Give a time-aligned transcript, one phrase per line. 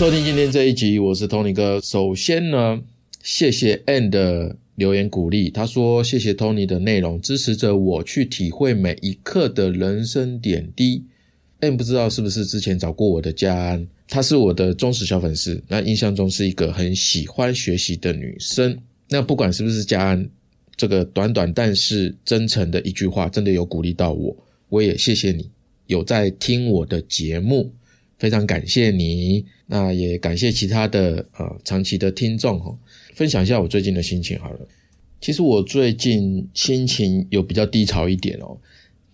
[0.00, 1.78] 收听今天这一集，我是 Tony 哥。
[1.82, 2.80] 首先呢，
[3.22, 11.04] 谢谢 An 的留言鼓励，他说谢谢 Tony 的内容，支持着我去体会每一刻的人生点滴。
[11.60, 18.78] Ann 不知道是不是之前找过我的家安，她是我的忠实小粉丝，那印象中是一个很喜欢学习的女生。
[19.10, 20.30] 那不管是不是家安，
[20.76, 24.34] 这个短短但是真诚的一句话，真的有鼓励到我，
[24.70, 25.50] 我也谢谢你
[25.88, 27.70] 有在听我的节目。
[28.20, 32.78] 非常感谢你，那也感谢其他的呃长期的听众哦。
[33.14, 34.60] 分享一下我最近的心情好了。
[35.20, 38.56] 其实我最近心情有比较低潮一点哦。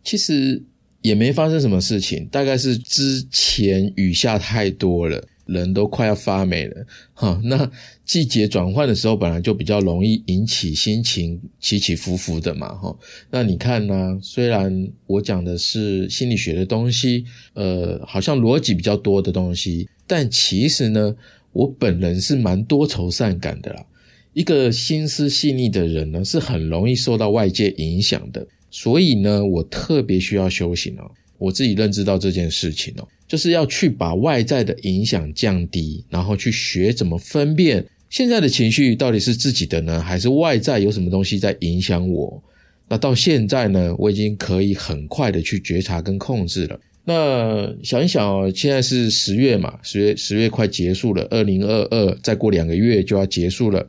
[0.05, 0.63] 其实
[1.03, 5.27] 也没发生什么事情，大概是之前雨下太多了。
[5.47, 7.71] 人都快要发霉了，哈，那
[8.05, 12.97] 季节转换的时候，本来就比较容易引起心情起起伏伏的嘛，哈。
[13.31, 14.19] 那你看呢？
[14.21, 21.17] 虽然我讲的是心理学的东西，呃，好像逻辑比较多的东西，但其实呢，
[21.53, 23.87] 我本人是蛮多愁善感的啦。
[24.33, 31.11] 一个心思细腻的人呢，是很容易受到外界影响的，所以呢，我特别需要修行哦。
[31.39, 33.09] 我自己认知到这件事情哦。
[33.29, 42.41] 就是要去把外在的影响降低，然后去学怎么分辨现在的情绪到底是自己的呢，还是外在有什么东西在影响我？
[42.89, 46.79] 那到现在呢，我已经可以很快的去觉察跟控制了。
[47.05, 53.89] 那想一想哦，现在是十月嘛，十月十月快结束了，二零二二再过两个月就要结束了。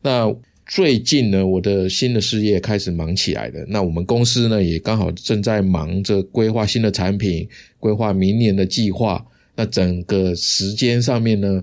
[0.00, 0.34] 那
[0.66, 3.64] 最近呢，我的新的事业开始忙起来了。
[3.68, 7.46] 那我们公司呢，也刚好正在忙着规划新的产品，
[7.78, 9.24] 规划明年的计划。
[9.54, 11.62] 那整个时间上面呢，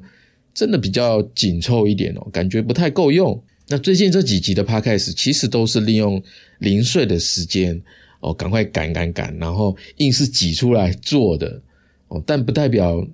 [0.54, 3.42] 真的比较紧凑一点哦，感觉不太够用。
[3.68, 6.22] 那最近这几集的 podcast 其实都是利用
[6.60, 7.82] 零碎的时间
[8.20, 11.62] 哦，赶快赶赶赶，然后硬是挤出来做的
[12.08, 13.06] 哦，但不代表。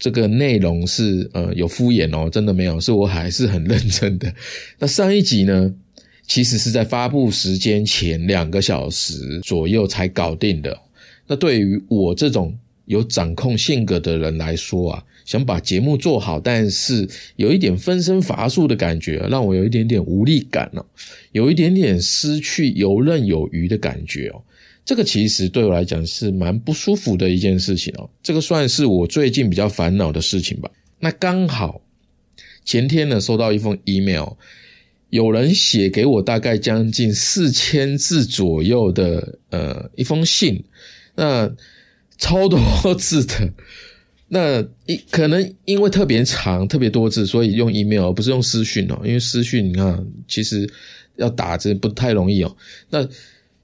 [0.00, 4.32] 这个内容是呃有敷衍哦，真的没有，是我还是很认真的。
[4.80, 5.72] 那上一集呢，
[6.26, 10.76] 其实是在发布时间前两个小时左右才搞定的。
[11.26, 12.56] 那对于我这种
[12.86, 17.06] 有掌控性格的人来说啊，想把节目做好，但是
[17.36, 20.84] 有一点分身乏术的感觉，让我有一点点无力感哦，
[21.32, 24.42] 有一点点失去游刃有余的感觉哦。
[24.84, 30.68] 这个其实对我来讲是蛮不舒服的一件事情哦，这个算是我最近比较烦恼的事情吧。
[30.98, 31.80] 那刚好
[32.64, 34.30] 前天呢收到一封 email，
[35.10, 40.64] 有人写给我大概将近四千字左右的呃一封信，
[41.14, 41.48] 那
[42.18, 42.58] 超多
[42.96, 43.52] 字的，
[44.26, 50.68] 那一可能因为特别长、特别多字，所以用 email 而不是用私讯哦，因为私讯你看其实
[51.16, 52.56] 要打字不太容易哦，
[52.88, 53.08] 那。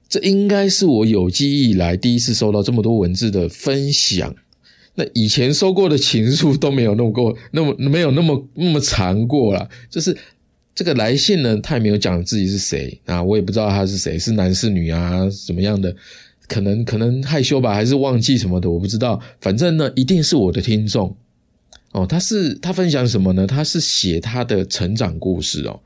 [0.09, 4.35] 这应该是我有记忆以来第一次收到这么多文字的分享。
[4.95, 9.69] 那以前收过的情书都没有那么过，那么没有那么那么长过了。
[9.89, 10.17] 就是
[10.73, 15.95] 这个来信呢，他也没有讲自己是谁啊，我也不知道他是谁，是男是女啊，怎么样的？
[16.47, 19.21] 可能可能害羞吧，还是忘记什么的，我不知道。
[19.41, 21.13] 反正呢，一定是我的听众
[21.91, 22.07] 哦。
[22.07, 23.45] 他是他分享什么呢？
[23.45, 25.79] 他是写他的成长故事哦。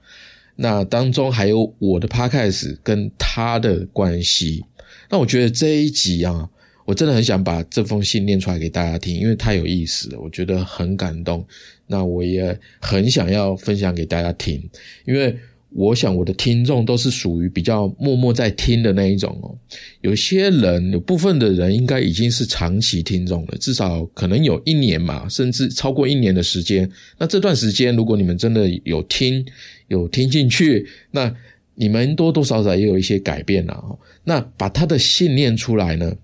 [0.56, 4.64] 那当中还有我的 podcast 跟他的关系，
[5.10, 6.50] 那我觉得这一集啊，
[6.86, 11.46] 我真的很想把这封信念出来给大家听，因为太有意思了，我觉得很感动。
[11.88, 14.62] 那我也很想要分享给大家听，
[15.06, 15.36] 因为。
[15.74, 19.56] 我想我的听众都是属于比较默默在听的那一种哦。
[20.02, 26.92] 有些人，有部分的人应该已经是长期听众了，至少可能有一年嘛，甚至超过一年的时间。
[27.18, 29.46] 那这段时间，如果你们真的有听，
[29.92, 31.32] 有听进去，那
[31.76, 34.00] 你们多多少少也有一些改变了哦。
[34.24, 36.16] 那把他的信念出来呢，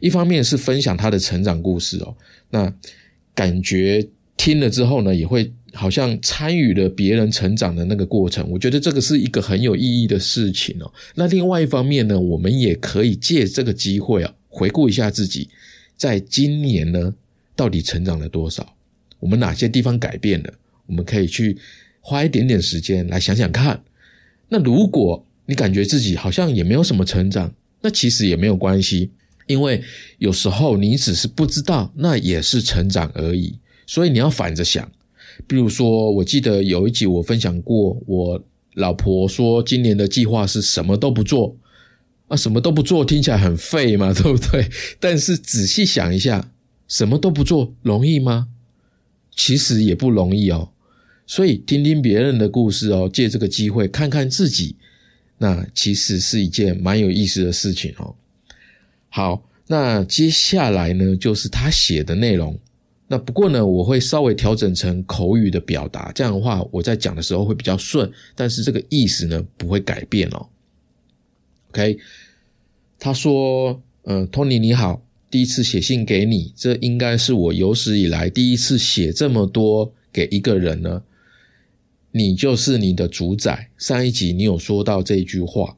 [0.00, 2.14] 一方面是分享他的成长故事哦，
[2.50, 2.72] 那
[3.34, 4.06] 感觉
[4.36, 5.50] 听了之后呢，也会。
[5.76, 10.86] 好像参与了别人成长的那个过程，我觉得这个是一个很有意义的事情哦。
[11.16, 15.48] 那另外一方面呢，我们也可以借这个机会啊，回顾一下自己
[15.96, 17.12] 在今年呢
[17.56, 18.76] 到底成长了多少，
[19.18, 20.54] 我们哪些地方改变了，
[20.86, 21.58] 我们可以去
[22.06, 23.82] 花一点点时间来想想看。
[24.50, 29.10] 那如果你感觉自己好像也没有什么成长，那其实也没有关系，
[29.46, 29.82] 因为
[30.18, 33.58] 有时候你只是不知道，那也是成长而已。
[33.86, 34.86] 所以你要反着想。
[35.46, 41.56] 比如说，我记得有一集我分享过，我老婆说今年的计划是什么都不做
[42.28, 44.68] 啊，什么都不做听起来很废嘛， 对不对？
[45.00, 46.50] 但是仔细想一下，
[46.86, 48.48] 什么都不做容易吗？
[49.34, 50.68] 其实也不容易哦。
[51.26, 54.76] 所以听听别人的故事哦，借这个机会看看自己，
[55.38, 58.14] 那其实是一件蛮有意思的事情哦。
[59.08, 62.58] 好，那接下来呢，就是他写的内容。
[63.06, 70.46] 那不过呢，我会稍微调整成口语的表达，这样的话我在讲的时候会比较顺，但是这个意思呢不会改变哦。
[71.70, 71.98] OK，
[72.98, 81.02] 他说：“嗯，Tony 你好，第一次写信给你，这应该是我有史以来第一次写这么多给一个人呢。
[82.16, 83.70] 你就是你的主宰。
[83.76, 85.76] 上一集你有说到这句话，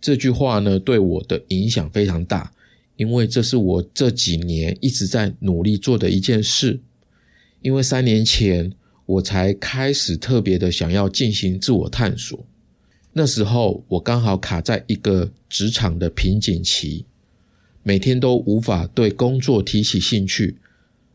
[0.00, 2.50] 这句话呢对我的影响非常大。”
[2.96, 6.80] 因为这是我这几年一直在努力做的一件事。
[7.60, 8.72] 因为三年前
[9.04, 12.46] 我才开始特别的想要进行自我探索，
[13.12, 17.04] 那时候我刚好卡在一个职场的瓶颈期，
[17.82, 20.56] 每天都无法对工作提起兴趣，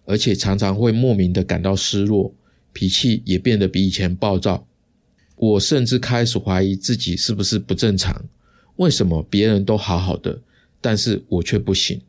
[0.06, 2.34] 而且常常会莫名的感到失落，
[2.74, 4.66] 脾气也变得比以前暴躁。
[5.36, 8.26] 我甚至开始怀疑自己是不是不正常？
[8.76, 10.42] 为什么别人都好好的？
[10.82, 12.02] 但是我却不行。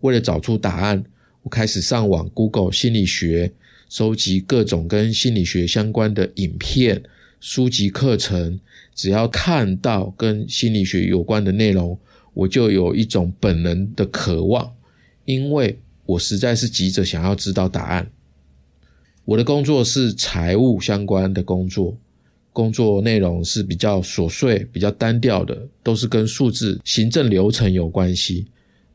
[0.00, 1.04] 为了找出答案，
[1.42, 3.52] 我开始上网 Google 心理学，
[3.88, 7.02] 收集各种跟心理学相关的影片、
[7.40, 8.60] 书籍、课程。
[8.94, 11.98] 只要看到跟心理学有关的内容，
[12.32, 14.72] 我就有一种本能的渴望，
[15.24, 18.10] 因为我实在是急着想要知道答案。
[19.26, 21.96] 我的工作是财务相关的工作。
[22.52, 28.46] 工作内容是比较琐碎、比较单调的，都是跟数字、行政流程有关系，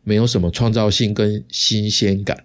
[0.06, 2.44] 没有什么创造性跟新鲜感。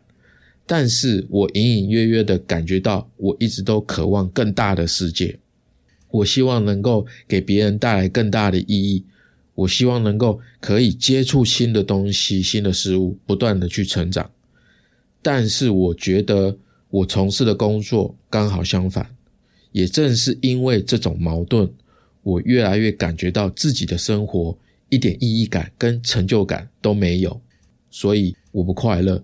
[0.66, 5.38] 但是我隐隐约约的感觉到，我一直都渴望更大的世界。
[6.10, 9.04] 我希望能够给别人带来更大的意义。
[9.54, 14.28] 我希望能够可以接触新的东西、新的事物，不断的去成长。
[15.22, 16.58] 但是我觉得
[16.96, 19.06] 我从事的工作刚好相反。
[19.70, 21.70] 也正是因为这种矛盾，
[22.22, 24.56] 我越来越感觉到自己的生活
[24.88, 27.38] 一点意义感跟成就感都没有，
[27.90, 29.22] 所以我不快乐。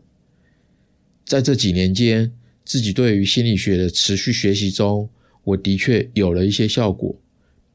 [1.24, 2.30] 在这几年间，
[2.66, 5.08] 自己对于心理学的持续学习中，
[5.42, 7.18] 我的确有了一些效果。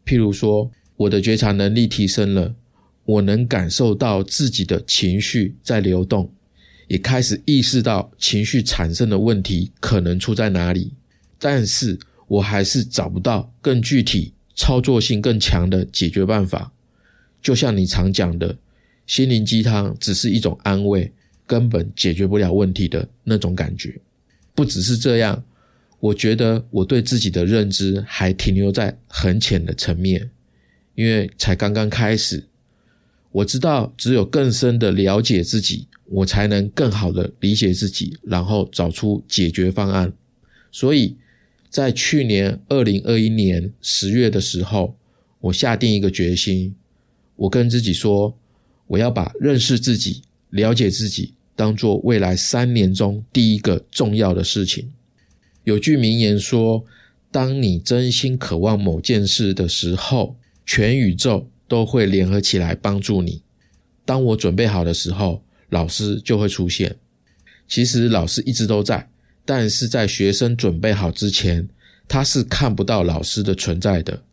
[0.05, 2.53] 譬如说，我的觉察能力提升了，
[3.05, 6.31] 我能感受到自己的情绪在流动，
[6.87, 10.93] 也开始意识到情绪产生的问题可能出在哪里，
[11.39, 11.99] 但是。
[12.29, 16.69] 我还是找不到更具体、操作性更强的解决办法。
[17.41, 18.53] 就像你常讲的，
[19.05, 21.09] 心灵鸡汤只是一种安慰，
[21.45, 23.97] 根本解决不了问题的那种感觉。
[24.53, 25.41] 不只是这样，
[26.01, 30.29] 我觉得我对自己的认知还停留在很浅的层面，
[30.95, 32.43] 因为才刚刚开始。
[33.37, 40.11] 我知道，只有更深的了解自己，我才能更好的理解自己，然后找出解决方案。
[40.71, 41.15] 所以。
[41.69, 44.95] 在去年二零二一年十月的时候，
[45.41, 46.73] 我下定一个决心，
[47.35, 48.33] 我跟自己说，
[48.87, 54.89] 我要把认识自己、了解自己当做未来三年中第一个重要的事情。
[55.65, 56.83] 有句名言说，
[57.31, 63.41] 当你真心渴望某件事的时候，全宇宙都会联合起来帮助你。
[64.05, 66.95] 当我准备好的时候，老师就会出现。
[67.67, 69.09] 其实老师一直都在。
[69.43, 71.69] 但是在学生准备好之前，
[72.05, 74.23] 他是看不到老师的存在的。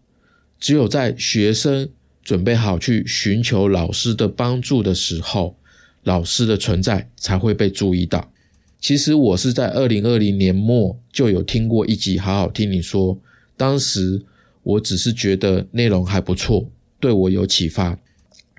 [0.59, 1.89] 只有在学生
[2.23, 5.57] 准备好去寻求老师的帮助的时候，
[6.03, 8.33] 老师的存在才会被注意到。
[8.81, 13.17] 其实我是在二零二零年末就有听过一集，好好听你说。
[13.57, 14.21] 当时
[14.65, 16.69] 我只是觉得内容还不错，
[17.05, 17.99] 对我有启发，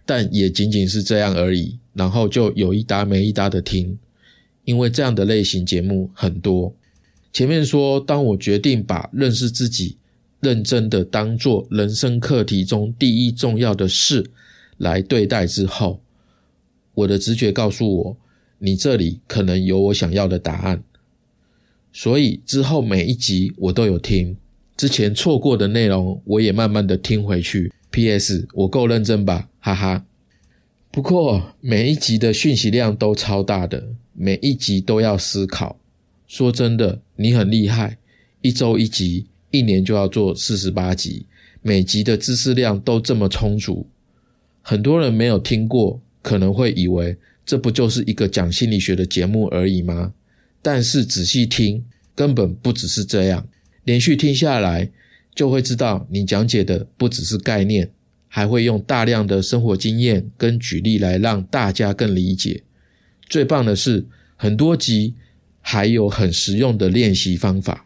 [0.06, 1.80] 但也仅仅是这样而已。
[1.94, 3.98] 然后就有一搭没一搭的听。
[4.66, 6.72] 因为这样的类型节目很多，
[7.34, 9.98] 前面说，当我决定把认识自己
[10.42, 14.24] 认真的当做人生课题中第一重要的事
[14.78, 16.00] 来对待之后，
[16.94, 18.18] 我的直觉告诉我，
[18.60, 20.84] 你这里可能有我想要的答案。
[21.92, 24.38] 所以之后每一集我都有听，
[24.78, 27.72] 之前错过的内容我也慢慢的听回去。
[27.96, 28.46] P.S.
[28.52, 30.06] 我够认真吧，哈哈。
[30.92, 33.88] 不过每一集的讯息量都超大的。
[34.12, 35.80] 每一集都要思考。
[36.28, 37.98] 说真的，你很厉害，
[38.42, 41.25] 一周一集，一年就要做四十八集，
[41.62, 43.88] 每集的知识量都这么充足。
[44.62, 50.12] 很多人没有听过，可能会以为这不就是一个讲心理学的节目而已吗？
[50.62, 53.48] 但是仔细听，根本不只是这样。
[53.86, 54.92] 连续听下来，
[55.36, 57.92] 就会知道你讲解的不只是概念，
[58.27, 62.63] 还会用大量的生活经验跟举例来让大家更理解。
[63.27, 64.06] 最棒的是，
[64.38, 65.13] 很多集
[65.60, 67.86] 还有很实用的练习方法。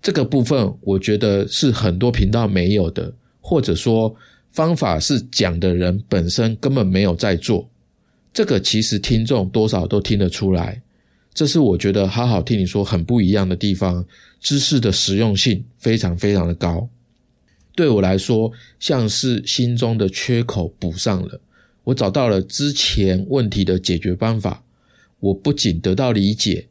[0.00, 4.14] 这个部分我觉得是很多频道没有的，或者说
[4.50, 7.68] 方法是讲的人本身根本没有在做。
[8.32, 10.80] 这个其实听众多少都听得出来。
[11.32, 14.04] 这是我觉得好好听你说很不一样的地方，
[14.40, 16.88] 知识的实用性非常非常的高。
[17.74, 21.40] 对我来说，像是心中的缺口补上了，
[21.84, 24.62] 我找到了之前问题的解决方法。
[25.20, 26.66] 我不仅得到理解，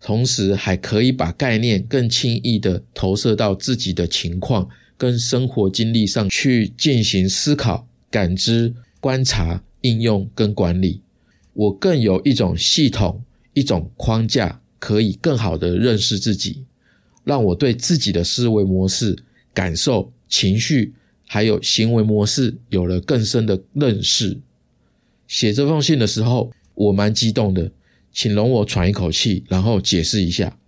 [0.00, 11.00] 同时还可以把概念更轻易的投射到自己的情况跟生活经历上去进行思考、感知、观察、应用跟管理。
[11.52, 13.20] 我更有一种系统、
[13.54, 16.64] 一种框架，可以更好的认识自己，
[17.24, 19.16] 让我对自己的思维模式、
[19.52, 20.12] 感受。
[20.28, 20.94] 情绪
[21.26, 24.40] 还有行为模式有了更深的认识。
[25.28, 27.70] 写这封信的时候，我蛮激动的，
[28.12, 30.58] 请容我喘一口气，然后解释一下。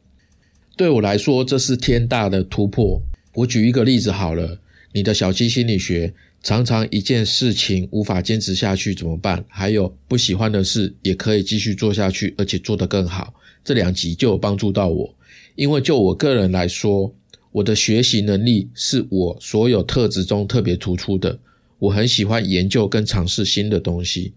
[0.77, 3.01] 对我来说，这是天大的突破。
[3.37, 4.61] 我举一个例子好了，
[4.93, 6.13] 你的小鸡心理学，
[6.45, 9.43] 常常一件事情无法坚持下去怎么办？
[9.49, 13.35] 还有不喜欢的事也可以继续做下去，而且做得更好。
[13.65, 15.13] 这两集就有帮助到我，
[15.57, 17.13] 因为就我个人来说。
[17.51, 21.39] 我的学习能力是我所有特质中特别突出的。
[21.79, 24.33] 我很喜欢研究跟尝试新的东西，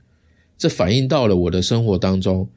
[0.55, 2.47] 这反映到了我的生活当中。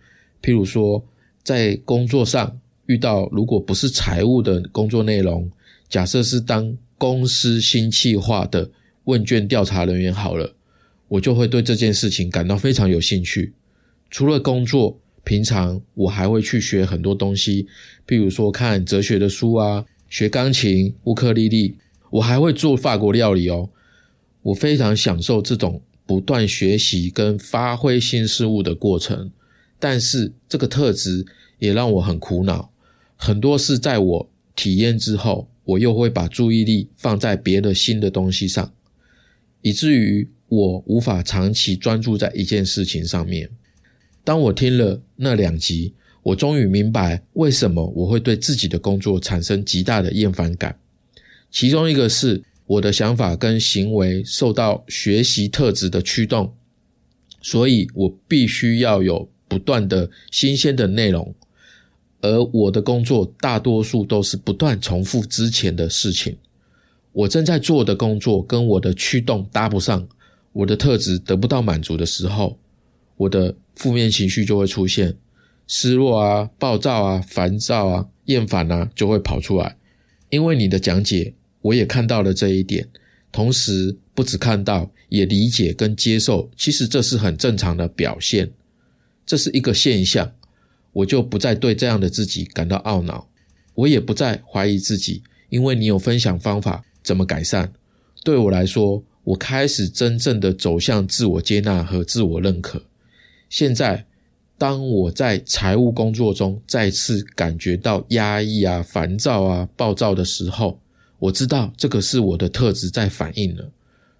[0.42, 1.02] 譬如说，
[1.42, 5.50] 在工作上遇到如果不是财务的工作内容，
[5.88, 8.70] 假设是当公司新企划的
[9.04, 10.54] 问卷调查人员好了，
[11.08, 13.54] 我就会对这件事情感到非常有兴趣。
[14.10, 17.66] 除了工作，平常我还会去学很多东西，
[18.06, 19.84] 譬如说看哲学的书啊。
[20.08, 21.76] 学钢琴、乌克丽丽，
[22.10, 23.70] 我还会做法国料理哦。
[24.42, 29.30] 我非常享受这种不断学习跟发挥新事物的过程，
[29.78, 31.24] 但是这个特质
[31.60, 32.72] 也让我很苦恼。
[33.14, 38.72] 很多事在我体验之后，我又会把注意力放在别的新的东西上，
[39.62, 43.50] 以至于我无法长期专注在一件事情上面。
[44.22, 45.94] 当我听了那两集。
[46.22, 50.78] 我终于明白为什么我会对自己的工作产生极大的厌烦感。
[51.50, 56.54] 其中一个是我的想法跟行为受到学习特质的驱动，
[57.40, 61.34] 所以我必须要有不断的新鲜的内容，
[62.20, 66.36] 而我的工作大多数都是不断重复之前的事情。
[67.20, 70.08] 我正在做的工作跟我的驱动搭不上，
[70.52, 72.58] 我的特质得不到满足的时候，
[73.16, 75.16] 我的负面情绪就会出现。
[75.66, 79.76] 失落啊，暴躁啊，烦躁啊，厌烦啊，就会跑出来。
[80.30, 82.88] 因为你的讲解，我也看到了这一点。
[83.30, 86.50] 同时，不只看到，也理解跟接受。
[86.56, 88.50] 其实这是很正常的表现，
[89.26, 90.32] 这是一个现象。
[90.92, 93.28] 我就不再对这样的自己感到懊恼，
[93.74, 95.22] 我也不再怀疑自己。
[95.50, 97.72] 因为你有分享方法怎么改善，
[98.24, 102.82] 对我来说，我开始真正的走向自我接纳和自我认可。
[103.48, 104.06] 现在。
[104.60, 110.78] 当我在财务工作中再次感觉到压抑啊、烦躁啊、暴躁的时候，
[111.18, 113.70] 我知道这个是我的特质在反应了，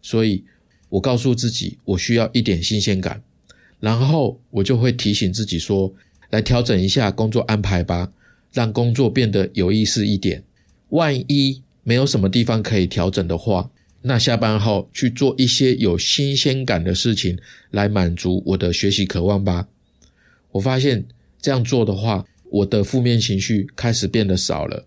[0.00, 0.42] 所以
[0.88, 3.22] 我告诉自己，我需要一点新鲜感，
[3.80, 5.92] 然后我就会提醒自己说，
[6.30, 8.10] 来调整一下工作安排吧，
[8.50, 10.42] 让工作变得有意思一点。
[10.88, 13.70] 万一没有什么地方可以调整的话，
[14.02, 17.38] 那下班后去做一些有新鲜感的事情，
[17.70, 19.68] 来满足我的学习渴望吧。
[20.52, 21.04] 我发现
[21.40, 24.86] 这样做的话，我的负面情绪开始变得少了。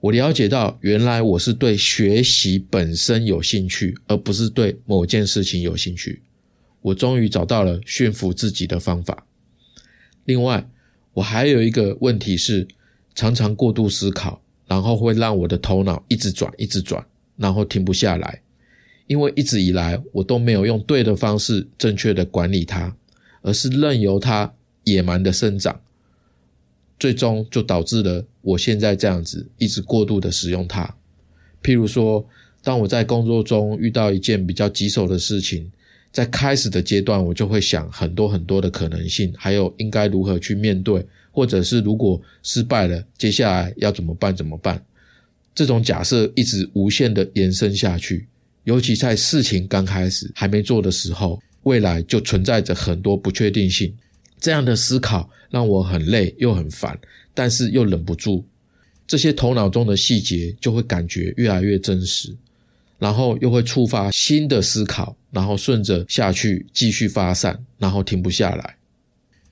[0.00, 6.22] 我了解到，原来我是对学习本身有兴趣，而不是对某件事情有兴趣。
[6.82, 9.26] 我终于找到了驯服自己的方法。
[10.24, 10.68] 另外，
[11.14, 12.68] 我还有一个问题是，
[13.14, 17.04] 常常过度思考，然后会让我的头脑一直转，一直转，
[17.36, 18.40] 然后停不下来。
[19.08, 22.94] 因为一直以来，我都没有用对的方式正确的管理它，
[23.42, 24.54] 而是任由它。
[24.84, 25.78] 野蛮的生长，
[26.98, 30.94] 最终就导致了我现在这样子一直过度的使用它。
[31.62, 32.26] 譬如说，
[32.62, 35.70] 当我在工作中遇到一件比较棘手的事情，
[36.10, 41.06] 在开始的阶段，我就会想很多很多的可能性，还有应该如何去面对，
[41.38, 44.34] 或者是如果失败了，接下来要怎么办？
[44.34, 44.84] 怎么办？
[45.54, 48.26] 这种假设一直无限的延伸下去，
[48.64, 53.94] 尤其在事情刚开始还没做的时候，未来就存在着很多不确定性。
[54.40, 56.98] 这样的思考让我很累又很烦，
[57.34, 58.44] 但是又忍不住，
[59.06, 62.34] 这些头脑中的细节就会感觉越来越真实，
[62.98, 68.74] 然后又会触发新的思考，然后顺着下去继续发散，然后停不下来。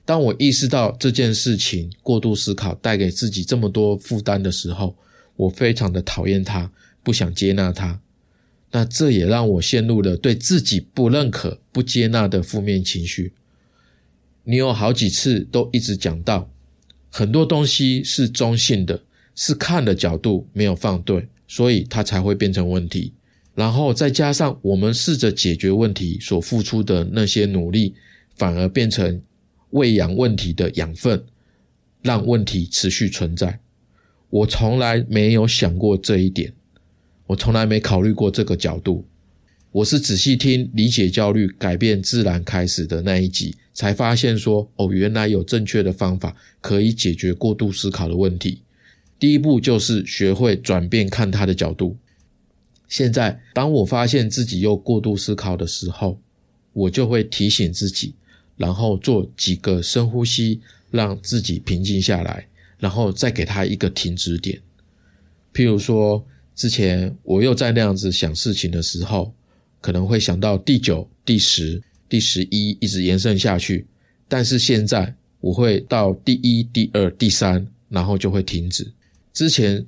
[0.07, 4.95] 当我意识到这件事情过度思考带给自己这么多负担的时候，
[5.35, 6.71] 我非常的讨厌它，
[7.03, 7.99] 不想接纳它。
[8.71, 13.33] 那这也让我陷入了对自己不认可、不接纳的负面情绪。
[14.45, 16.49] 你有好几次都一直讲到，
[17.09, 19.03] 很多东西是中性的，
[19.35, 23.11] 是看的角度没有放对，所以它才会变成问题。
[23.55, 27.93] 然后再加上我们试着解决问题所付出的那些努力，
[28.37, 29.21] 反而变成
[29.71, 31.23] 喂养问题的养分，
[32.01, 33.59] 让问题持续存在。
[34.29, 36.53] 我从来没有想过这一点，
[37.27, 39.05] 我从来没考虑过这个角度。
[39.71, 48.61] 我是仔细听理解焦虑改变自然开始的那一集，才发现说哦，原来有正确的方法可以解决过度思考的问题。
[49.19, 51.97] 第一步就是学会转变看他的角度。
[52.87, 56.19] 现在，当我发现自己又过度思考的时候，
[56.73, 58.15] 我就会提醒自己，
[58.57, 60.59] 然后做几个深呼吸，
[60.91, 62.45] 让自己平静下来。
[62.79, 64.61] 然后再给他一个停止点，
[65.51, 66.23] 譬如说，
[66.53, 69.33] 之前我又在那样子想事情的时候，
[69.81, 73.87] 可能会想到第九、第十、第十一，一直延伸下去。
[74.27, 78.93] 但是现在我会到第一、第二、第三，然后就会停止。
[79.33, 79.83] 之前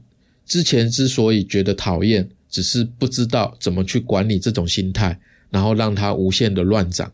[0.48, 5.20] 之前之所以觉得讨厌，只是不知道怎么去管理这种心态，
[5.52, 7.14] 然后让它无限的乱涨。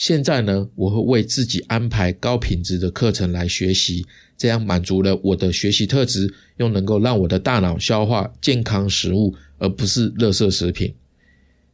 [0.00, 10.94] 现在呢，我会为自己安排高品质的课程来学习，这样满足了我的学习特质，又能够让我的大脑消化健康食物，而不是垃圾食品。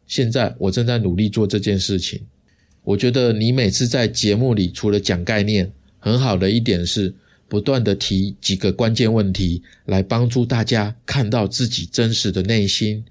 [0.09, 2.21] 现在我正在努力做这件事情。
[2.83, 7.15] 我觉得你每次在节目里除了讲概念，很好的一点是
[7.47, 13.05] 不断的提几个关键问题，来帮助大家看到自己真实的内心。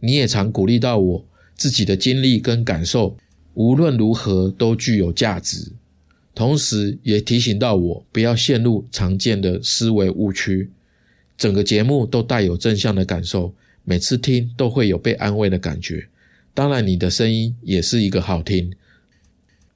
[0.00, 3.16] 你也常鼓励到我自己的经历跟感受。
[3.54, 5.72] 无论如何都具有价值，
[6.34, 10.70] 同时也提醒到我不要陷入常见的思维误区。
[11.36, 13.52] 整个节目都带有正向的感受，
[13.84, 16.06] 每次听都会有被安慰的感觉。
[16.52, 18.72] 当然，你的声音也是一个好听。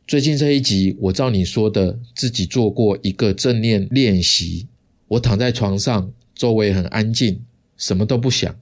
[0.06, 4.66] 最近这一集，我照你说的，自己做过一个正念练习。
[5.08, 7.40] 我躺在床上，周围很安静，
[7.76, 8.54] 什么都不想。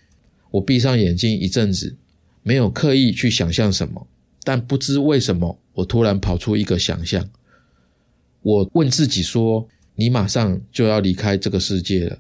[0.53, 1.97] 我闭上眼睛一阵子，
[2.43, 4.07] 没有刻意去想象什么。
[4.45, 7.29] 但不知为什么，我突然跑出一个想象。
[8.43, 12.19] 我问自己说：“你马上就要离开这个世界了。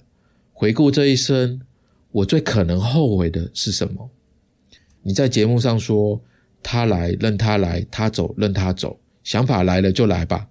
[0.53, 1.61] 回顾这一生，
[2.13, 4.09] 我最可能后悔的是什么？”
[5.03, 6.21] 你在节目上说
[6.63, 10.47] ：“他来任他来，他走任他走，想法来了就来吧。”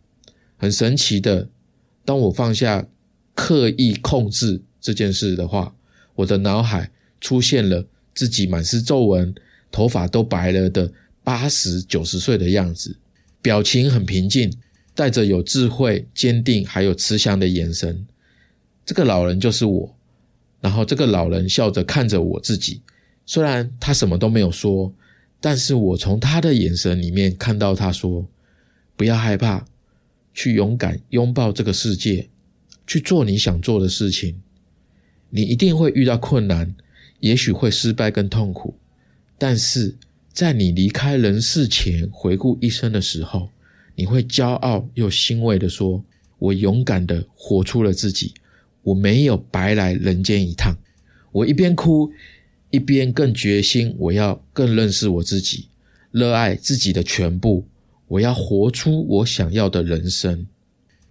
[0.59, 1.47] 很神奇的，
[2.03, 2.85] 当我放下
[3.33, 5.73] 刻意控制这件事的话，
[6.15, 9.33] 我的脑海出现了自己满是皱纹、
[9.71, 10.91] 头发都白了的。
[11.31, 12.97] 八十九十岁的样子，
[13.41, 14.51] 表情很平静，
[14.93, 18.05] 带着有智慧、坚定还有慈祥的眼神。
[18.85, 19.95] 这个老人就是我。
[20.59, 22.81] 然后这个老人笑着看着我自己，
[23.25, 24.93] 虽然他什么都没有说，
[25.39, 28.27] 但是我从他的眼神里面看到他说
[28.97, 29.65] ：“不要害怕，
[30.33, 32.27] 去勇敢拥抱这个世界，
[32.85, 34.41] 去做你想做的事情。
[35.29, 36.75] 你一定会遇到困难，
[37.21, 38.75] 也许会失败跟痛苦，
[39.37, 39.95] 但是。”
[40.33, 43.49] 在你离开人世前，回顾一生的时候，
[43.95, 46.03] 你会骄傲又欣慰的说
[46.39, 48.33] ：“我勇敢的活出了自己，
[48.81, 50.73] 我没有白来人间一趟。”
[51.33, 52.09] 我一边哭，
[52.69, 55.67] 一边更决心，我要更认识我自己，
[56.11, 57.65] 热爱自己的全部，
[58.07, 60.47] 我要活出我想要的人生。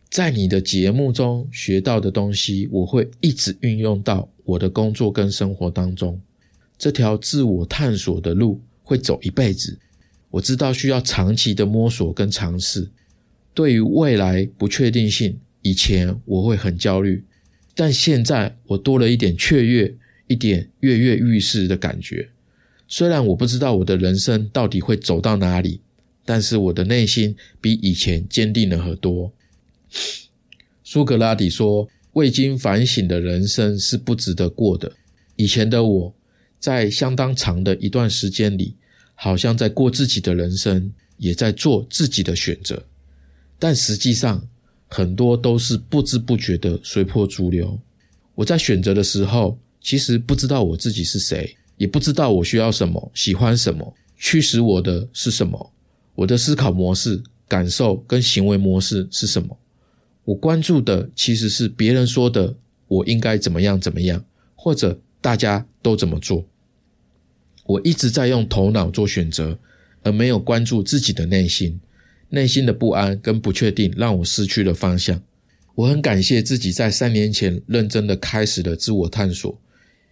[0.09, 6.19] 在你的节目中学到的东西，我会一直运用到我的工作跟生活当中。
[6.79, 8.59] 这条自我探索的路。
[8.90, 9.79] 会走一辈子，
[10.31, 12.90] 我知道需要长期的摸索跟尝试。
[13.55, 17.22] 对于未来不确定性，以前我会很焦虑，
[17.76, 19.94] 但现在我多了一点雀跃，
[20.26, 22.31] 一点跃跃欲试的感觉。
[22.88, 25.81] 虽然我不知道我的人生到底会走到哪里，
[26.24, 29.33] 但是我的内心比以前坚定了很多。
[30.83, 34.90] 苏格拉底说：“未经反省的人生是不值得过的。”
[35.37, 36.14] 以前的我
[36.61, 38.77] 在相当长的一段时间里。
[39.23, 42.83] 好像在过自己的人生，也在做自己的选择，
[43.59, 44.42] 但实际上
[44.88, 47.79] 很多都是不知不觉的随波逐流。
[48.35, 55.70] 我在选择的时候，其实不知道我自己是谁，也不知道我需要什么、喜欢什么，驱使我的是什么，
[56.14, 59.55] 我的思考模式、感受跟行为模式是什么。
[60.25, 62.57] 我关注的其实是别人说的
[62.88, 64.25] 我应该怎么样怎么样，
[64.57, 66.42] 或者大家都怎么做。
[67.71, 69.59] 我一直在用头脑做选择，
[70.03, 71.81] 而没有关注自己的内心。
[72.31, 75.21] 内心的不安跟不确定让我失去了方向。
[75.77, 79.57] 我很感谢自己在三年前认真的开始了自我探索，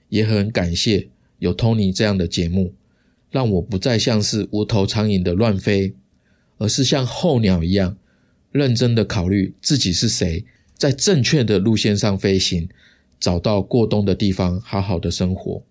[0.09, 2.73] 也很感谢有 Tony 这样的节目，
[3.31, 5.94] 让我不再像是无头苍蝇的乱飞，
[6.59, 7.97] 而是像候鸟一样
[8.53, 10.44] 认真的考虑自己是谁，
[10.77, 12.68] 在正确的路线上飞行，
[13.18, 15.62] 找到过冬的地方，好好的生活。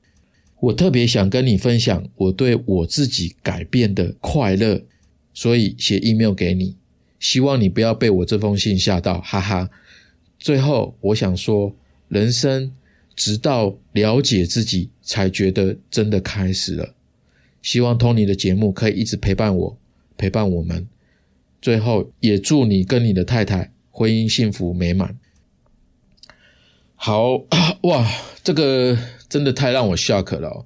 [0.59, 4.81] 我特别想跟你分享我对我自己改变的快乐，
[5.33, 6.75] 所以写 email 给你，
[7.19, 9.69] 希望你不要被我这封信吓到，哈哈。
[10.39, 11.75] 最后，我想说，
[12.09, 12.71] 人生
[13.15, 16.93] 直到了解自己，才觉得真的开始了。
[17.61, 19.77] 希望 Tony 的节目可以一直陪伴我，
[20.15, 20.87] 陪伴我们。
[21.61, 25.17] 最后，也祝你跟你的太太婚姻幸福美满。
[26.95, 27.43] 好
[27.81, 28.07] 哇，
[28.43, 28.97] 这个
[29.29, 30.65] 真的太让我 shock 了。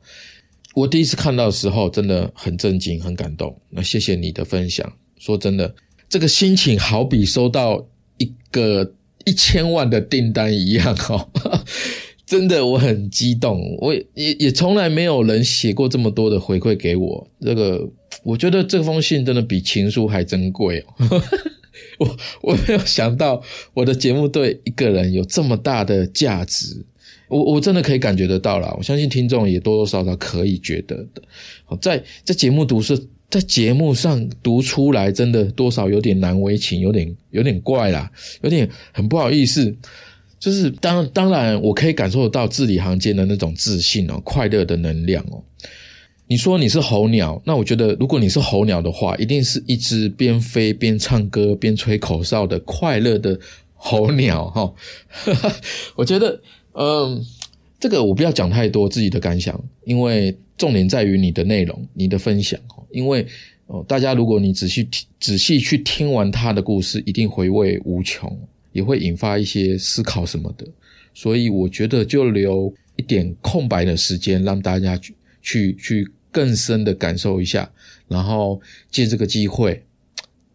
[0.74, 3.60] 我第一次看到的时候，真的很震惊、很感动。
[3.70, 4.94] 那谢谢你的分享。
[5.18, 5.76] 说真的，
[6.08, 7.86] 这个心情好比收到
[8.18, 8.94] 一个
[9.26, 11.30] 一千万的订单一样哦。
[12.26, 13.76] 真的，我很激动。
[13.80, 17.28] 我也也从来没有人写过这么多的回馈给我。
[17.42, 17.90] 这个，
[18.24, 21.22] 我觉得这封信真的比情书还珍贵哦。
[22.00, 23.44] 我我没有想到
[23.74, 26.86] 我的节目对一个人有这么大的价值。
[27.32, 28.74] 我我真的可以感觉得到了。
[28.78, 31.22] 我相信听众也多多少少可以觉得的。
[31.80, 39.74] 在在节目读是在节目上读出来，真的多少有点难为情，有点有点怪啦，有点很不好意思。
[40.38, 45.42] 就是当当然，我可以感受到字里行间的那种自信哦，快乐的能量哦。
[46.28, 53.40] 你说你是候鸟，那我觉得如果你是候鸟的话，一定是一只边飞边唱歌边吹口哨的快乐的
[53.76, 54.74] 候鸟哈。
[55.96, 56.42] 我觉得，
[56.74, 57.24] 嗯，
[57.80, 62.60] 这个我不要讲太多自己的感想，因为重点在于你的内容、你的分享。
[62.92, 63.26] 因为
[63.68, 68.38] 哦，大家如果你仔细听仔细去听完他的故事，一定回味无穷。
[68.74, 70.66] 也会引发一些思考什么的，
[71.14, 77.70] 所以我觉得就留一点空白的时间，让大家去去去更深的感受一下，
[78.08, 79.84] 然后借这个机会，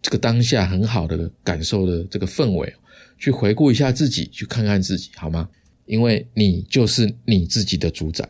[0.00, 2.72] 这个当下很好的感受的这个氛围，
[3.18, 5.46] 去回顾一下自己，去看看自己，好吗？
[5.86, 8.28] 因为你就是你自己的主宰，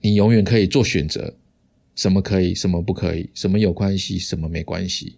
[0.00, 1.34] 你永远可以做选择，
[1.94, 5.16] 什么可以，什么不可以，什么有关系，什么没关系。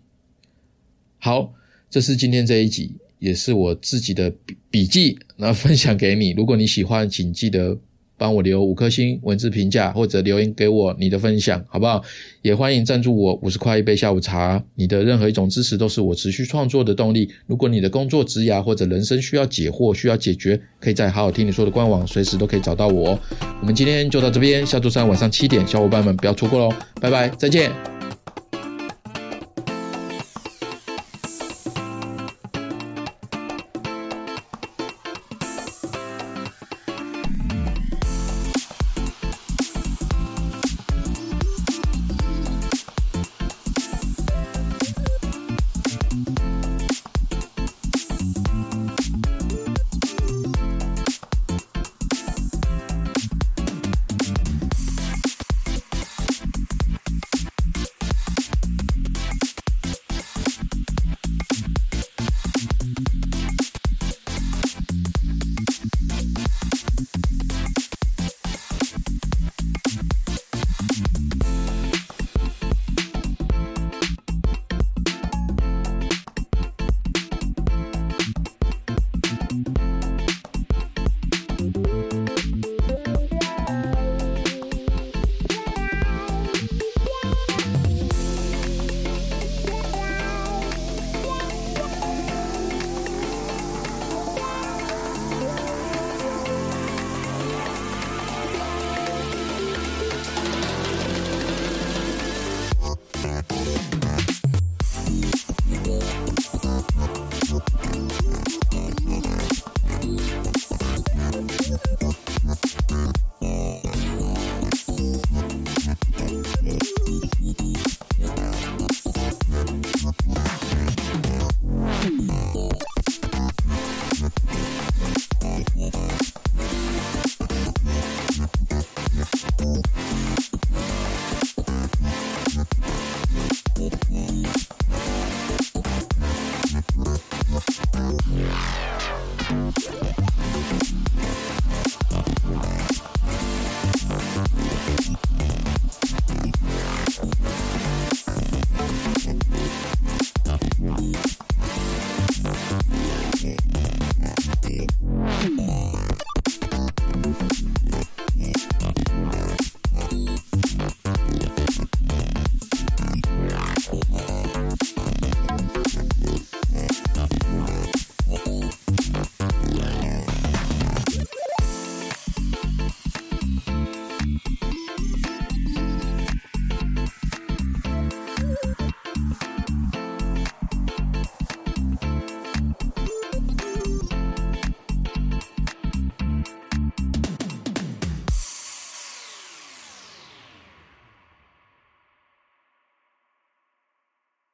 [1.18, 1.52] 好，
[1.90, 2.92] 这是今天这一集。
[3.20, 6.32] 也是我自己的笔笔记，那分享给你。
[6.32, 7.80] 如果你喜欢，请记得
[8.24, 12.02] 帮我留五颗星文字评价，或者留言给我你的分享，好不好？
[12.40, 14.64] 也欢迎赞助我五十块一杯下午茶。
[14.76, 17.28] 你的任何一种支持都是我持续创作的动力。
[17.46, 23.18] 如果你的工作职涯或者人生需要解惑、需要解决，可以在好好听你说的官网随时都可以找到我。
[23.60, 26.74] 我们今天就到这边，下周三晚上七点，小伙伴们不要错过喽！
[26.98, 28.03] 拜拜，再见。